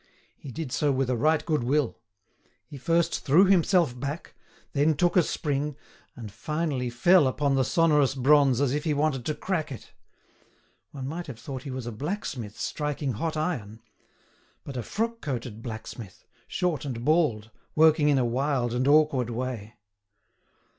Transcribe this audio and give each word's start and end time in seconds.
He 0.39 0.49
did 0.51 0.71
so 0.71 0.91
with 0.91 1.11
a 1.11 1.15
right 1.15 1.45
good 1.45 1.63
will. 1.63 1.95
He 2.65 2.79
first 2.79 3.23
threw 3.23 3.45
himself 3.45 3.99
back, 3.99 4.33
then 4.73 4.95
took 4.95 5.15
a 5.15 5.21
spring, 5.21 5.75
and 6.15 6.31
finally 6.31 6.89
fell 6.89 7.27
upon 7.27 7.53
the 7.53 7.63
sonorous 7.63 8.15
bronze 8.15 8.59
as 8.61 8.73
if 8.73 8.83
he 8.83 8.95
wanted 8.95 9.27
to 9.27 9.35
crack 9.35 9.71
it. 9.71 9.93
One 10.89 11.07
might 11.07 11.27
have 11.27 11.37
thought 11.39 11.61
he 11.61 11.69
was 11.69 11.85
a 11.85 11.91
blacksmith 11.91 12.59
striking 12.59 13.11
hot 13.13 13.37
iron—but 13.37 14.75
a 14.75 14.81
frock 14.81 15.21
coated 15.21 15.61
blacksmith, 15.61 16.25
short 16.47 16.83
and 16.83 17.05
bald, 17.05 17.51
working 17.75 18.09
in 18.09 18.17
a 18.17 18.25
wild 18.25 18.73
and 18.73 18.87
awkward 18.87 19.29
way. 19.29 19.75